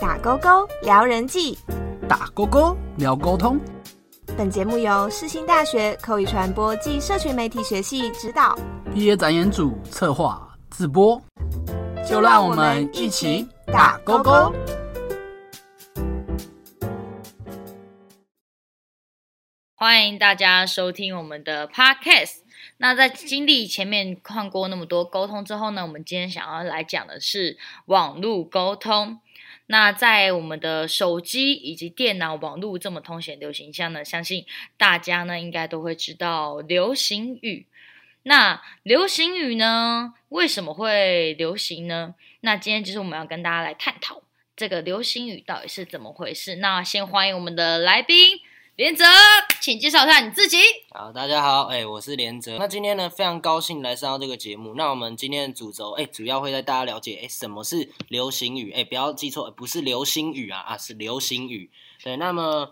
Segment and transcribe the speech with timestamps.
[0.00, 1.58] 打勾勾聊人际，
[2.08, 3.60] 打勾勾聊沟通。
[4.36, 8.56] 本节目由世新大学口语传播暨社群媒体学系指导，
[8.94, 11.20] 毕业展演组策划自播。
[12.08, 14.54] 就让我们一起打勾勾。
[19.74, 22.42] 欢迎大家收听我们的 podcast。
[22.76, 29.18] 那在经历前面看过那么多沟通之后呢，我们今天想要来讲的是网络沟通。
[29.70, 34.44] 那在我们的手机以及电脑网络这么通行流行下呢，相信
[34.76, 37.66] 大家呢应该都会知道流行语。
[38.22, 42.14] 那流行语呢为什么会流行呢？
[42.40, 44.22] 那今天其实我们要跟大家来探讨
[44.56, 46.56] 这个流行语到底是怎么回事。
[46.56, 48.40] 那先欢迎我们的来宾。
[48.78, 49.04] 连泽，
[49.60, 50.56] 请介绍一下你自己。
[50.90, 52.56] 好，大家好，哎，我是连泽。
[52.58, 54.74] 那今天呢，非常高兴来上到这个节目。
[54.76, 58.70] 那我们今天的主轴，哎，主要会带大家了解，哎，什么是流行语？
[58.70, 61.72] 哎，不要记错，不是流星雨啊，啊，是流行语。
[62.04, 62.70] 对，那么，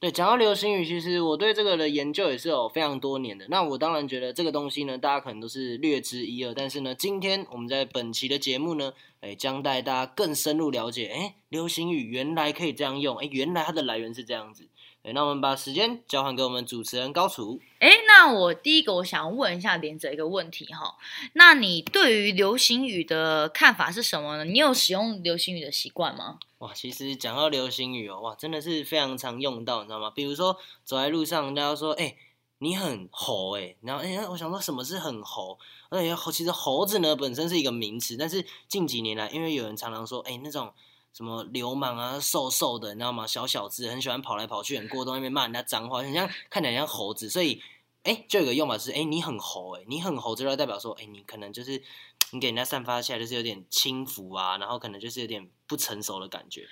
[0.00, 3.44] 对，讲到流行语，其实我对这个的研究也是有非常多年的。
[3.48, 6.54] 那我当然觉得这个东西呢，大家可能都是略知一二。
[6.54, 14.68] 但是呢，今天我们在本期的节目呢，哎，将带大家更深入了解，哎，流行语原来可以这样用，哎，原来它的来源是这样子。
[15.14, 17.58] 那我们把时间交还给我们主持人高楚。
[17.80, 20.96] 哎，那我第一个我想问一下连者一个问题哈，
[21.32, 24.44] 那你对于流行语的看法是什么呢？
[24.44, 26.38] 你有使用流行语的习惯吗？
[26.58, 30.10] 哇，其实讲到流行语哦，哇，真的是非常常用到，你知道吗？
[30.10, 32.16] 比如说走在路上，人家说，哎，
[32.58, 35.58] 你很猴，哎，然后哎，我想说什么是很猴？
[35.88, 40.72] 而且猴，其实猴子呢本身是一个名词，但是近几年来，因为有人常常说，哎，那种。
[41.10, 43.26] 什么流氓啊，瘦瘦的，你知道吗？
[43.26, 47.60] 小小子，很喜欢跑来跑去，很过动，那边骂人家脏话，很像看起来像猴子，所以，
[48.04, 51.82] 哎，就有个用法是，哎，你很猴，哎，你很猴，就代表说，哎，你可能就是
[52.32, 56.66] 你给人家散发起来就是有点轻浮啊，然后可能就是有点不成熟的感觉。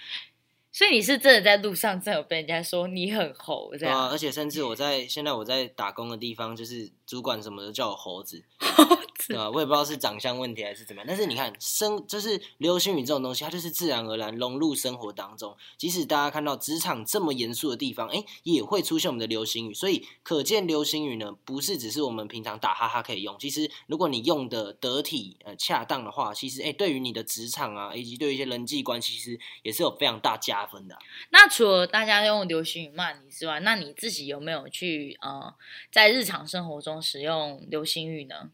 [0.72, 3.98] 所以你是真的在路上真有被人家说你很猴这样？
[3.98, 8.44] 啊，而且甚至我在现在我在打工的地方，就是主管什么的叫我猴子。
[9.28, 9.50] 对啊？
[9.50, 15.56] 我也不知道是长相问题还是怎么样，但是你看生就是流行语这种东西，它就是自然而然融入生活当中。
[15.76, 19.74] 即使大家看到职场这么严肃的地方，哎，也会出现我们的流行语。
[19.74, 23.36] 所以可见流行语呢，不是只是我们平常打哈哈可以用。
[23.38, 30.96] 其实如果你用的得体、呃恰当的话，其实哎，对于你的职场啊，以及对于一些人际关系，其实也是有非常大加分的。
[31.30, 35.54] 那除了大家用流行语骂你之外，那你自己有没有去呃
[35.90, 38.50] 在日常生活中使用流行语呢？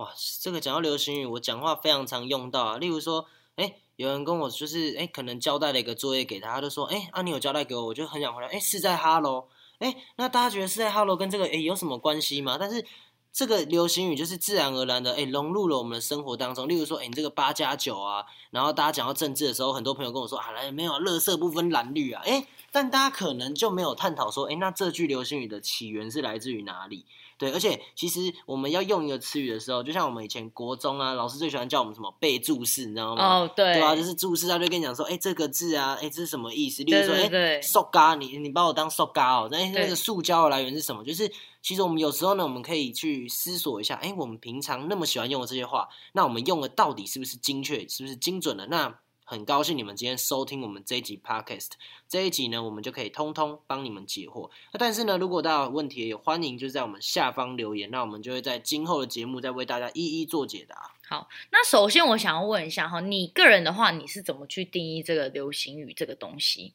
[0.00, 2.78] 哇，这个讲到流行语，我讲话非常常用到啊。
[2.78, 12.56] 例如说，哎，有人跟我就是，哎，可能交代了一个作业给他，他就说，哎，啊，你有交代给我，我就很想回来，哎，是在哈喽，哎，那大家觉得是在哈喽跟这个，哎，有什么关系吗？
[12.58, 12.82] 但是
[13.30, 16.66] 这个流行语就是自然而然的，哎，融入了我们的生活当中。
[16.66, 27.04] 例如说，哎，你这个八加九啊，然后大家讲到政治的时候，很多朋友跟我说，啊，来没有，乐色不分蓝绿啊，哎，但大家可能就没有探讨说，哎，那这句流行语的起源是来自于哪里？
[27.36, 33.24] 对，而且其实我们要用一个词语的时候，就像我们以前国中啊，老师最喜欢叫我们什么背注释，你知道吗？
[33.24, 36.84] 哦，对，对啊，就是注释，他就跟你讲说，哎，这个字啊，哎，这是什么意思？
[36.84, 41.02] 例如说，哎，塑胶，你你把我当塑胶哦，那那个塑胶的来源是什么？
[41.02, 41.32] 就是
[41.62, 48.66] 其实我们有时候呢，我们可以去思索一下，哎，我们平常那么喜欢用的这些话，那我们用的到底是不是精确，是不是精准的？
[48.66, 48.94] 那
[49.30, 51.68] 很高兴你们今天收听我们这一集 podcast，
[52.08, 54.50] 这一集呢，我们就可以通通帮你们解惑。
[54.72, 60.96] 那但是呢，如果大家有问题，也欢迎就是在我们下方留言，那我们就会在今后的节目再为大家一一做解答。
[61.08, 66.74] 好，那首先我想要问一下哈，你个人的话，你是怎么去定义这个流行语这个东西？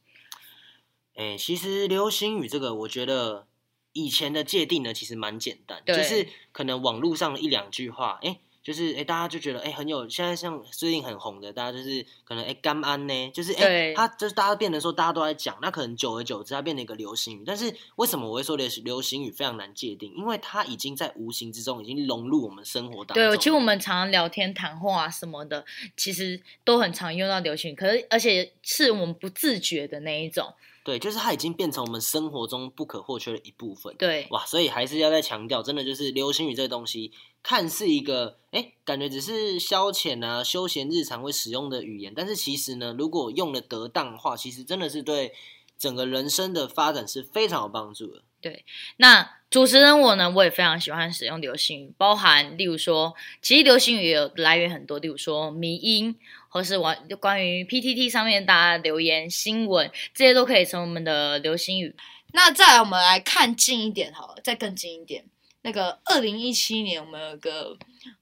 [1.15, 3.47] 哎，其实流行语这个，我觉得
[3.91, 8.39] 以前的界定呢，其实蛮简单，就是可能网络上的一两句话，哎。
[8.65, 17.43] 就是哎，大家就觉得哎很有，现在像最近很红的，大家就是可能哎干安呢，就是哎，他就是大家变得说大家都在讲，那可能久而久之它变成一个流行语。
[17.45, 20.11] 但是为什么我会说流流行语非常难界定？
[20.17, 23.15] 因为它已经在无形之中已经融入我们生活当中。
[23.15, 25.63] 对，其实我们常常聊天谈话什么的，
[25.95, 30.51] 其实都很常用到流行语，可是而且是我们不自觉的那一种。
[30.83, 33.95] 对，就是它已经变成我们生活中不可或缺的一部分。
[33.97, 37.11] 对，哇，所以还是要再强调，真的就是流行语这个东西，
[37.47, 45.31] 看似一个哎，感觉只是消遣啊、休闲日常会使用的语言，但是其实呢，如果用的得当的话，其实真的是对
[45.77, 48.23] 整个人生的发展是非常有帮助的。
[48.41, 48.65] 对，
[48.97, 53.13] 那主持人我呢，我也非常喜欢使用流行语，包含例如说，
[53.43, 56.15] 其实流行语有来源很多，例如说迷音，
[56.49, 61.95] 或是关关于 PTT 上面大家留言新闻，这些都可以成为我们的流行语。
[62.33, 65.25] 那再来，我们来看近一点，好，了，再更近一点，
[65.65, 67.75] 那个二零一七年，我们有个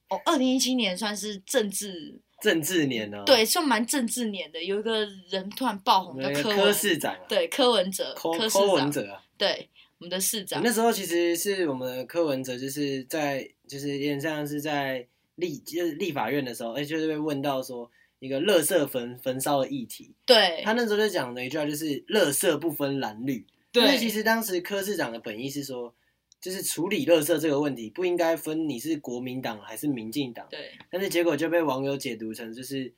[0.08, 4.64] 哦，二零一七年算是政治政治年哦，对，算蛮政治年的。
[4.64, 15.06] 有一个人突然爆红的叫柯文，柯市长啊，对，柯文哲，柯柯，柯文哲啊，对，我们的市长那，时候其实是我们的柯文哲，就是在就是有点像是在
[15.36, 23.46] 立就是立法院的时候，哎、就是被问到说一个垃圾焚焚烧的议题，对他那时候就讲了一句话，就是垃圾不分蓝绿。
[23.74, 25.92] 因为其对实当时柯市长的本意是说，
[26.44, 32.94] 就是处理垃圾这个问题不应该分你是国民党还是民进党，对但是结果就被网友解读成就是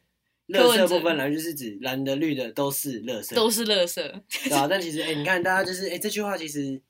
[0.47, 4.01] 垃圾不分蓝，就是指蓝的绿的都是垃圾，都是垃圾，
[4.49, 6.81] 对啊，但其实，哎、你看，大家就是，哎、这句话其实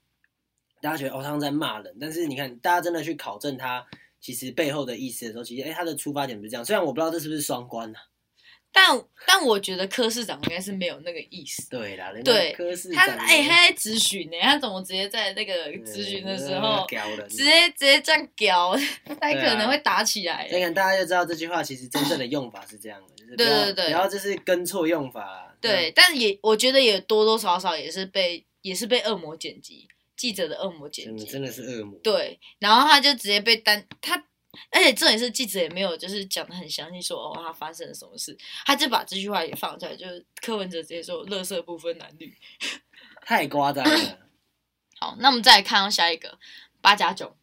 [0.79, 3.85] 大家觉得哦，他们在骂人，但是你看，大家真的去考证他
[4.21, 6.63] 其实背后的意思的时候，其实，哎、他的出发点不是这样。
[6.63, 7.99] 虽然我不知道这是不是双关啊。
[8.77, 11.69] 但但我觉得柯市长应该是没有那个意思。
[11.69, 16.85] 对啦，对柯市长他哎、他在咨询呢，他怎么直接在那个咨询的时候，
[17.29, 18.75] 直接直接这样屌，
[19.21, 20.49] 他可能会打起来。
[20.49, 25.55] 看大家就知道这句话其实真正的用法是这样的，就是对对对然后就是跟错用法啦。
[25.61, 29.87] 对，但也我觉得也多多少少也是被也是被恶魔剪辑，
[30.17, 31.25] 记者的恶魔剪辑。
[31.25, 31.97] 真的是恶魔。
[32.03, 34.21] 对，然后他就直接被单他，
[34.71, 42.35] 而且重点是记者也没有就是讲的很详细说哦他发生了什么事，他就把这句话也放出来，就是柯文哲直接说“垃圾不分男女
[43.25, 44.19] 太夸张了。”。
[44.99, 46.39] 好，那我们再来看到下一个
[46.81, 47.35] 八加九，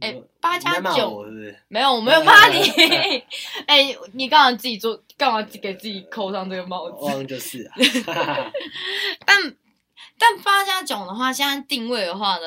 [0.00, 1.22] 哎八加九？
[1.68, 2.60] 没有，我没有骂你。
[3.68, 5.02] 哎、你干嘛自己做？
[5.16, 6.96] 干嘛给自己扣上这个帽子？
[7.04, 7.74] 忘就是啊。
[9.24, 9.56] 但
[10.18, 12.46] 但八加九的话，现在定位的话呢，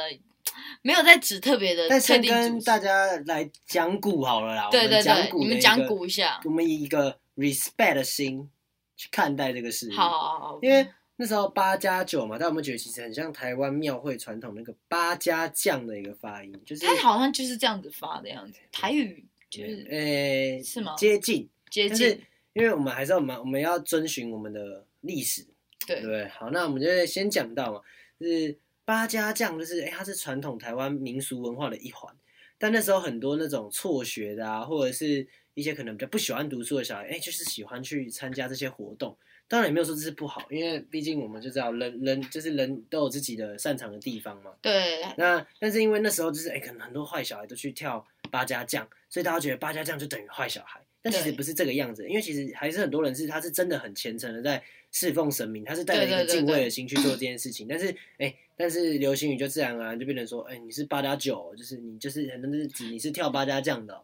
[0.81, 2.49] 没有在指特别的但先特定组织。
[2.49, 6.39] 跟大家来讲古好了啦，我们对对对，讲古你们讲个古一下。
[6.45, 8.49] 我们以一个 respect 的心
[8.95, 9.87] 去看待这个事。
[9.87, 25.43] 情，好好好，因为那时候八加九嘛，但我们觉得其实很像台湾庙会传统那个八加酱的一个发音，就是它好像就是这样子发的样子，台语就是呃是吗接近，接但是近，因为我们还是要我们我们要遵循我们的历史，
[25.87, 26.27] 对对不对？
[26.27, 27.81] 好，那我们就先讲到嘛，
[28.19, 28.55] 就是
[28.87, 32.15] 八家将，就是哎，它是传统台湾民俗文化的一环。
[32.57, 39.17] 但那时候很多那种辍学的啊，或者是一些可能比较不喜欢读书的小孩，哎，就是喜欢去参加这些活动。
[39.49, 44.51] 当然也没有说这是不好，因为毕竟我们就知道人人就是人都有自己的擅长的地方嘛。
[44.61, 50.81] 对那但是因为那时候就是哎，可能很多坏小孩都去跳八家将，所以大家觉得八家将就等于坏小孩。
[51.01, 54.63] 但其实不是这个样子，因为其实还是很多人是他是真的很虔诚的在
[54.99, 57.67] 侍奉神明，他是带着一个敬畏的心去做这件事情。
[57.69, 64.01] 但是哎，但是流星雨就自然而然就变成说，哎，你是八加九，就是你就是可能是指你是跳八加酱的哦、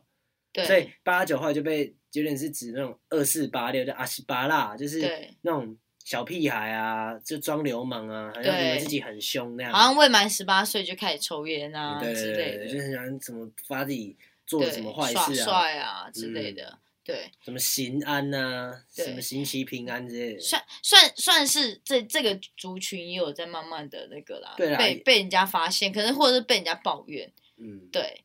[0.51, 5.01] 对，所以八加九后来就被有点是指那种二四八六，叫阿西巴拉，就是
[5.41, 5.75] 那种
[6.05, 9.73] 小屁孩啊，就装流氓啊，好像以为自己很凶那样。
[9.73, 20.39] 好像未满十八岁就开始抽烟啊对之类对对对，就的，很想怎么发自己做了，什么坏事啊，帅啊之类的，对，什么行安呐、对什么行其平安之类的。
[20.39, 28.21] 算算算是这这个族群也有在慢慢的那个啦，对啦被被人家发现，可能或者是被人家抱怨，嗯，对，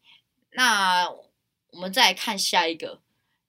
[0.53, 3.01] 那我们再来看下一个，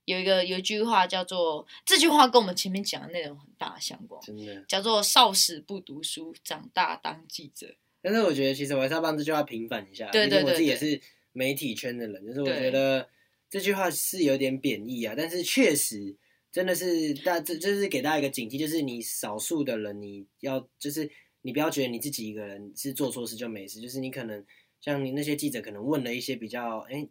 [0.05, 4.65] 有一个有一句话叫做，这句话跟我们前面讲的内容很大相关，真的。
[4.67, 10.99] 叫做“少时不读书，长大当记者但是我觉得其实我还是要帮这句话平反一下，对对我自己也是
[11.33, 13.07] 媒体圈的人，就是我对觉得
[13.49, 16.15] 这句话是有点贬义啊，但是确实
[16.51, 21.09] 真的是大这就是给大家一个警惕，就是你少数的人，你要就是
[21.41, 24.45] 你不要觉得你自己一个人是做错事就没事，就是你可能
[24.81, 27.07] 像你那些记者可能问了一些比较哎。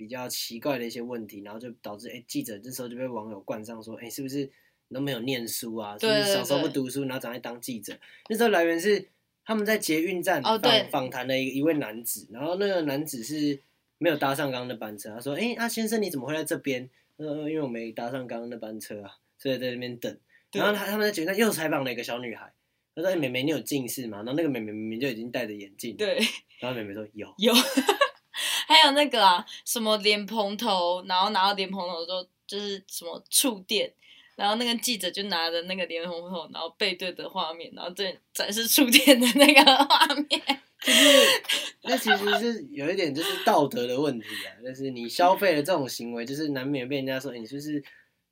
[0.00, 4.48] 比较奇怪的一些问题，然后就导致哎记者这时候就被网友冠上说哎是不是
[4.86, 5.98] 你都没有念书啊？
[5.98, 7.98] 是不是小时候不读书，然后长大当记者？
[8.28, 9.08] 那时候来源是
[9.44, 13.60] 他们在捷运站访访谈的一一位男子，然后那个男子是
[13.98, 16.88] 没有搭上刚刚的班车，他说：“哎、啊先生你怎么会在这边？”
[17.18, 20.18] 呃，因为我没搭上刚刚的班车啊，所以在那边等。
[20.52, 22.52] 然后他他们在捷运站又采访了一个小女孩，
[22.94, 26.18] 他说：“哎、妹妹你有近视吗？”然后那个妹妹明明就已经戴着眼镜，”，对，
[26.60, 27.34] 然后妹妹说：“有。
[27.38, 27.52] 有，
[28.66, 33.92] 还有那个啊，什么莲蓬头，然后拿到莲蓬头之后就是什么触电。
[34.36, 40.62] 然后那个记者就拿着那个莲蓬头，然后背对着画面，然后这展示触电的那个画面。
[41.88, 47.82] 那其实是有一点就是道德的问题啊，就是你消费了这种行为，就是难免被人家说，哎、你是不是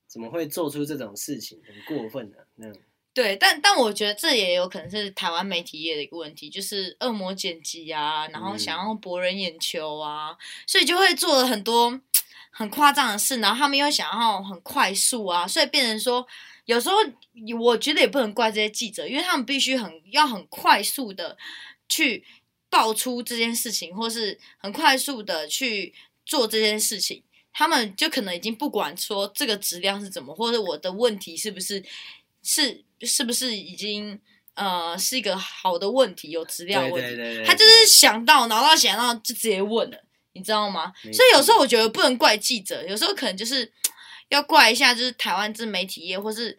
[0.07, 2.77] 怎么会做出这种事情，很过分的、那样。
[3.15, 10.37] 对，但但我觉得这也有可能是台湾媒体业的一个问题，就是恶魔剪辑啊，然后想要博人眼球啊，
[10.67, 11.99] 所以就会做了很多
[12.51, 16.27] 很夸张的事，然后他们又想要很快速啊，所以变成说，
[16.67, 16.97] 有时候
[17.59, 21.39] 我觉得也不能怪这些记者，因为他们必须很要很快速的
[21.89, 22.23] 去
[22.69, 25.95] 爆出这件事情，或是很快速的去
[26.25, 27.23] 做这件事情。
[27.53, 31.83] 他们就可能已经不管说这个质量是怎么，或者我的问题是不是
[32.43, 34.21] 是是不是已经
[34.53, 40.05] 呃是一个好的问题，有质量对问题，他就是想到脑到想到就直接问了，
[40.35, 40.93] 你知道吗？
[41.15, 43.73] 所以有时候我觉得不能怪记者，有时候可能就是
[44.29, 46.59] 要怪一下，就是台湾自媒体业或是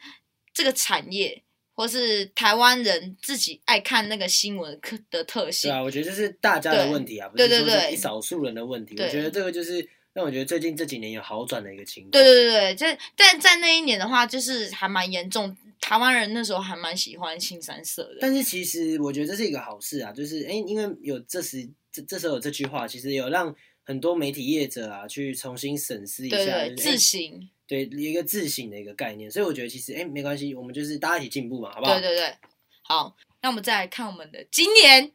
[0.51, 1.43] 这个产业。
[1.77, 8.95] 或是台湾人自己爱看那个新闻的的特性对，啊，我觉得这是大家的对问题啊，不对对对是说是一少数人的问题。
[8.95, 12.11] 我对觉得这个就是让我觉得最近这几年有好转的一个情况。
[12.11, 15.55] 对对对对，这但在那一年的话，就是还蛮严重。
[15.79, 23.55] 台湾人那时候还蛮喜欢新三色的，但是其实我觉得这是一个好事啊，就是哎，因为有这时这这时候有这句话，其实有让
[23.87, 29.31] 很多媒体业者啊去重新审视一下，对对就是哎自省，对一个自省的一个概念。
[29.31, 31.93] 所以我觉得其实哎没关系，我们就是大家一起进步嘛，好不好？
[31.93, 32.35] 对对对。
[32.81, 35.13] 好，那我们再来看我们的今年，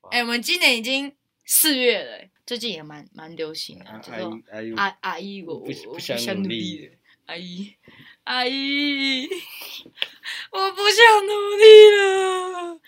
[0.00, 1.14] 哇哎，我们今年已经
[1.44, 5.60] 四月了，哎最近也蛮蛮流行的，啊叫做阿姨阿阿姨，我我
[5.94, 6.92] 不想努努力力了，
[7.26, 7.72] 阿姨
[8.24, 9.28] 阿姨，
[10.50, 11.64] 我不想努力
[11.96, 12.80] 了，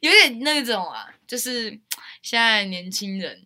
[0.00, 1.70] 有点那种啊，就是
[2.22, 3.44] 现在年轻人，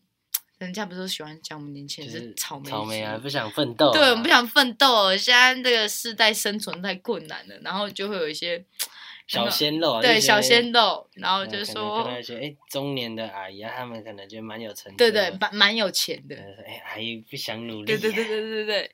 [0.58, 8.64] 人家不是都喜欢讲我们年轻人是草莓草莓啊，不想奋斗啊、对，我们不想奋斗，现在这个世代生存太困难了，然后就会有一些
[9.28, 18.90] 小鲜肉啊，对小鲜肉，然后就说哎中年的阿姨啊，他们可能就蛮有成就对的，对蛮蛮有钱的，呃哎阿姨不想努力、对对对，对对对。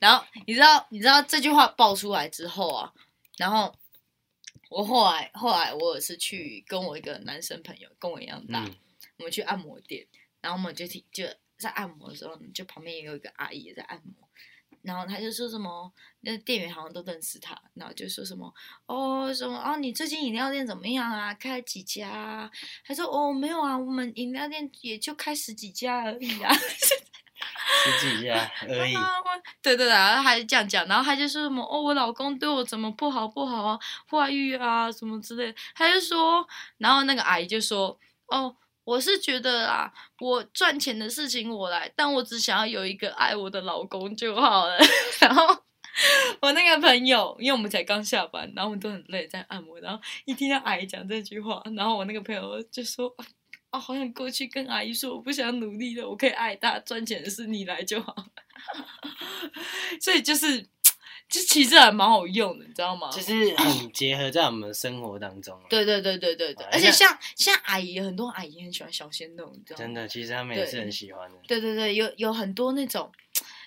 [0.00, 2.92] 然后你知道你知道这句话爆出来之后啊，
[3.38, 3.72] 然后
[4.68, 8.74] 我后来后来我也是去跟我一个男生朋友跟我一样大，嗯
[9.18, 10.04] 我们去按摩店，
[10.40, 11.24] 然后我们就听就
[11.58, 14.28] 在按摩的时候，就旁边也有一个阿姨也在按摩。
[14.82, 18.50] 然后她就说什么，那店员好像都认识她，然后就说什么
[18.86, 21.34] 哦什么哦，你最近饮料店怎么样啊？
[21.34, 22.50] 开了几家啊？
[22.84, 26.50] 他说哦没有啊，我们饮料店也就开十几家而已啊。
[26.52, 28.94] 十几下 而已。
[29.60, 33.78] 对对对，然后他就这样讲，然后他就说什么哦，我老公对我怎么不好不好啊，
[34.12, 36.46] 外遇啊什么之类的，他就说，
[36.78, 44.78] 然后那个阿姨就说，哦，我是觉得啊，我赚钱的事情我来，但我只想要有一个爱我的老公就好了。
[45.20, 45.46] 然后
[46.40, 53.14] 我那个朋友，因为我们才刚下班，然后我们都很累在按摩，然后一听到阿姨讲这句话，然后我那个朋友就说。
[53.70, 58.12] 啊、好想过去跟阿姨说，我不想努力了，我可以爱她，赚钱的事你来就好。
[60.02, 60.66] 所以就是，
[61.30, 63.08] 就其实还蛮好用的，你知道吗？
[63.12, 69.84] 就是很结合在我们生活当中、啊。，对对对对对对，哎而且像像阿姨，很多阿姨很喜欢小鲜肉，你知道吗？
[69.84, 71.36] 真的，其实他们也是很喜欢的。
[71.46, 73.12] 对对对，有有很多那种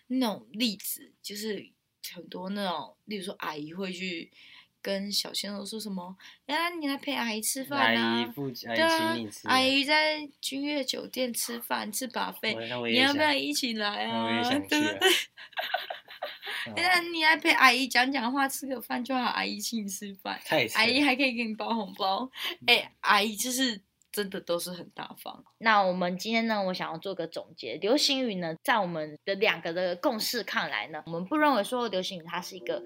[0.08, 1.66] 那种例子，就是
[2.14, 4.30] 很多那种，例如说阿姨会去
[4.82, 6.14] 跟小鲜肉说什么，
[6.48, 8.26] 哎，你来陪阿姨吃饭阿啊姨。
[8.34, 8.78] 付，阿姨
[9.16, 12.54] 请你吃，，阿姨在君悦酒店吃饭吃把费，
[12.92, 14.28] 你要不要一起来啊？
[14.50, 15.12] 对对对，哦
[16.76, 20.40] 那你来陪阿姨讲讲话，吃个饭就好，阿姨请你吃饭，
[20.76, 22.30] 阿姨还可以给你包红包。
[22.68, 25.44] 哎、阿姨就是真的都是很大方。
[25.58, 27.76] 那我们今天呢，我想要做个总结。
[27.76, 32.82] 流行语呢，在我们的两个的共识看来呢，我们不认为说流行语它是一个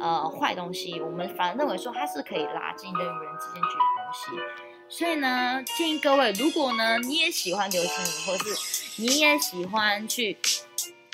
[0.00, 4.68] 呃坏东西，我们反而认为说它是可以拉近人与人之间距离的东西。
[4.90, 10.36] 所以呢，建议各位，如果呢你也喜欢流行语，或是你也喜欢去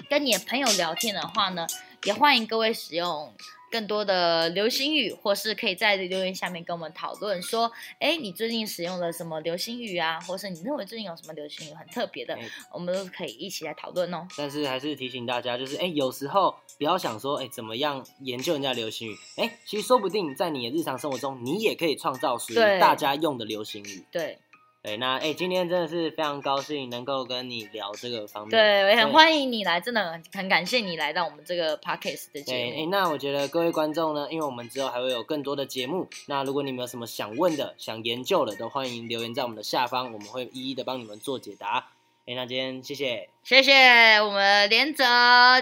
[0.09, 1.67] 跟你的朋友聊天的话呢，
[2.05, 3.33] 也欢迎各位使用
[3.71, 12.43] 更多的流行语，或是可以在留言下面跟我们讨论说，哎，你最近使用了什么流行语啊，或是你认为最近有什么流行语很特别的哎，
[12.73, 14.29] 我们都可以一起来讨论哦。
[14.37, 24.05] 但是还是提醒大家，就是哎、有时候不要想说，哎、怎么样研究人家流行语，哎、其实说不定在你的日常生活中，你也可以创造属于大家用的流行语。
[24.13, 24.39] 对
[24.85, 28.51] 对，那哎、今天真的是非常高兴能够跟你聊这个方面。
[28.51, 32.91] 对，也很欢迎你来，真的很很感谢你来到我们这个 podcast 的对，节哎、目。
[32.91, 41.87] 那我觉得各位观众呢，因为我们之后还会有更多的节目，那如果你们有什么想问的、想研究的，都欢迎留言在我们的下方，我们会一一的帮你们做解答。
[42.27, 45.03] 哎、那今天谢谢，谢谢我们连泽，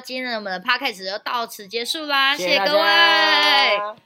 [0.04, 2.78] 今天我们的 podcast 就到此结束啦，谢谢各位。
[2.80, 3.96] 家